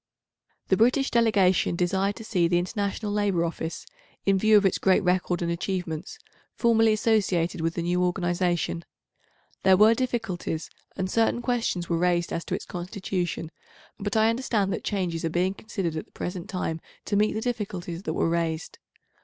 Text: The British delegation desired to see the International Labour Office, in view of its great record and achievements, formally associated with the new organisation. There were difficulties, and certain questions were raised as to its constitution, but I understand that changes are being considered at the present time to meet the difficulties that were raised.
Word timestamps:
The 0.69 0.77
British 0.77 1.11
delegation 1.11 1.75
desired 1.75 2.15
to 2.15 2.23
see 2.23 2.47
the 2.47 2.57
International 2.57 3.11
Labour 3.11 3.45
Office, 3.45 3.85
in 4.25 4.39
view 4.39 4.57
of 4.57 4.65
its 4.65 4.79
great 4.79 5.03
record 5.03 5.43
and 5.43 5.51
achievements, 5.51 6.17
formally 6.55 6.91
associated 6.91 7.61
with 7.61 7.75
the 7.75 7.83
new 7.83 8.03
organisation. 8.03 8.83
There 9.61 9.77
were 9.77 9.93
difficulties, 9.93 10.71
and 10.97 11.07
certain 11.07 11.43
questions 11.43 11.87
were 11.87 11.99
raised 11.99 12.33
as 12.33 12.43
to 12.45 12.55
its 12.55 12.65
constitution, 12.65 13.51
but 13.99 14.17
I 14.17 14.31
understand 14.31 14.73
that 14.73 14.83
changes 14.83 15.23
are 15.23 15.29
being 15.29 15.53
considered 15.53 15.95
at 15.95 16.05
the 16.07 16.11
present 16.13 16.49
time 16.49 16.81
to 17.05 17.15
meet 17.15 17.33
the 17.33 17.39
difficulties 17.41 18.01
that 18.01 18.13
were 18.13 18.27
raised. 18.27 18.79